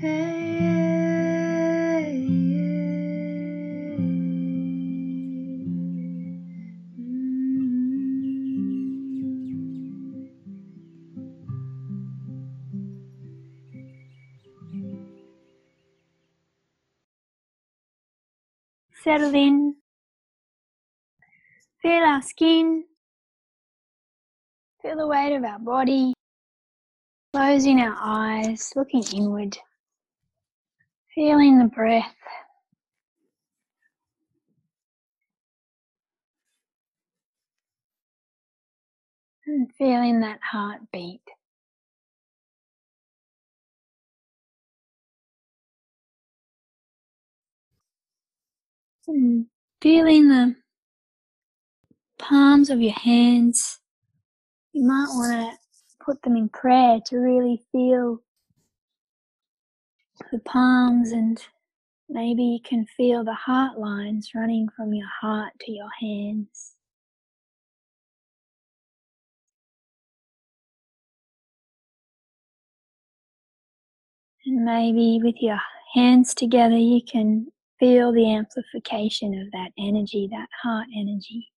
Settle 0.00 0.14
in. 19.34 19.74
Feel 21.82 21.92
our 21.92 22.22
skin. 22.22 22.84
Feel 24.80 24.96
the 24.96 25.06
weight 25.06 25.36
of 25.36 25.44
our 25.44 25.58
body. 25.58 26.14
Closing 27.34 27.80
our 27.80 27.98
eyes, 28.00 28.72
looking 28.74 29.04
inward. 29.14 29.58
Feeling 31.14 31.58
the 31.58 31.64
breath. 31.64 32.14
And 39.46 39.70
feeling 39.76 40.20
that 40.20 40.38
heartbeat. 40.42 41.22
And 49.08 49.46
feeling 49.82 50.28
the 50.28 50.54
palms 52.20 52.70
of 52.70 52.80
your 52.80 52.92
hands. 52.92 53.80
You 54.72 54.84
might 54.84 55.08
want 55.08 55.32
to 55.32 55.58
put 56.04 56.22
them 56.22 56.36
in 56.36 56.48
prayer 56.48 57.00
to 57.06 57.16
really 57.16 57.60
feel 57.72 58.22
the 60.30 60.38
palms 60.38 61.12
and 61.12 61.44
maybe 62.08 62.42
you 62.42 62.60
can 62.62 62.86
feel 62.96 63.24
the 63.24 63.34
heart 63.34 63.78
lines 63.78 64.30
running 64.34 64.68
from 64.76 64.94
your 64.94 65.08
heart 65.20 65.52
to 65.60 65.72
your 65.72 65.90
hands. 66.00 66.76
And 74.46 74.64
maybe 74.64 75.20
with 75.22 75.36
your 75.40 75.60
hands 75.94 76.34
together, 76.34 76.76
you 76.76 77.02
can 77.02 77.48
feel 77.78 78.12
the 78.12 78.32
amplification 78.32 79.38
of 79.40 79.50
that 79.52 79.70
energy, 79.78 80.28
that 80.30 80.48
heart 80.62 80.86
energy. 80.96 81.48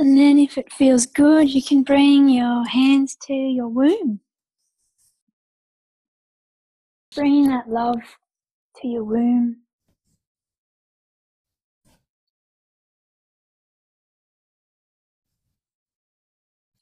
And 0.00 0.16
then, 0.16 0.38
if 0.38 0.56
it 0.56 0.72
feels 0.72 1.04
good, 1.04 1.50
you 1.50 1.62
can 1.62 1.82
bring 1.82 2.30
your 2.30 2.66
hands 2.66 3.18
to 3.26 3.34
your 3.34 3.68
womb. 3.68 4.20
Bring 7.14 7.48
that 7.48 7.68
love 7.68 8.00
to 8.76 8.88
your 8.88 9.04
womb. 9.04 9.58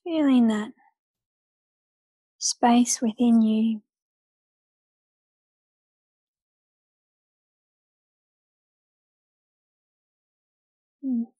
Feeling 0.04 0.46
that 0.46 0.70
space 2.38 3.02
within 3.02 3.42
you. 3.42 3.82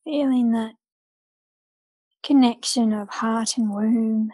Feeling 0.03 0.50
that 0.50 0.72
connection 2.28 2.93
of 2.93 3.09
heart 3.09 3.56
and 3.56 3.71
womb. 3.71 4.31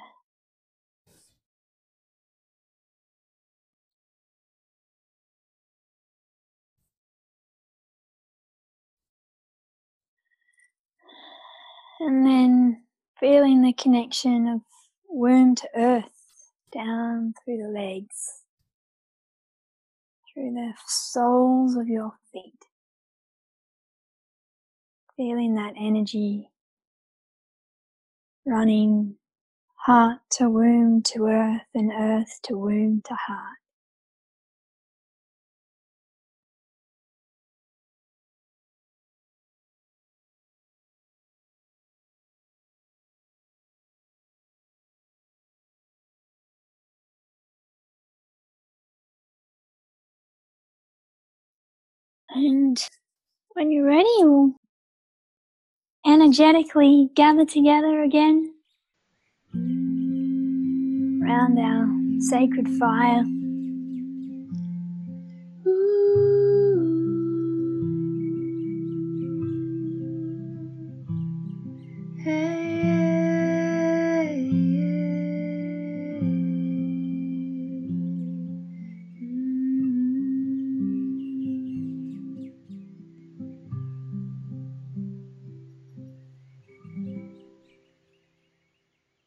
And 12.00 12.26
then 12.26 12.82
feeling 13.20 13.62
the 13.62 13.72
connection 13.72 14.48
of 14.48 14.62
womb 15.08 15.54
to 15.54 15.68
earth 15.76 16.50
down 16.72 17.34
through 17.44 17.58
the 17.58 17.68
legs, 17.68 18.42
through 20.34 20.50
the 20.50 20.72
soles 20.88 21.76
of 21.76 21.86
your 21.86 22.14
feet. 22.32 22.58
Feeling 25.16 25.54
that 25.54 25.74
energy 25.78 26.50
running 28.46 29.16
heart 29.76 30.20
to 30.30 30.50
womb 30.50 31.02
to 31.02 31.26
earth 31.26 31.62
and 31.74 31.92
earth 31.92 32.40
to 32.44 32.58
womb 32.58 33.02
to 33.06 33.14
heart. 33.14 33.58
And 52.30 52.76
when 53.54 53.70
you're 53.72 53.86
ready, 53.86 54.08
we'll 54.20 54.54
energetically 56.06 57.10
gather 57.14 57.44
together 57.44 58.02
again 58.02 58.52
around 61.22 61.58
our 61.58 61.88
sacred 62.20 62.68
fire. 62.78 63.24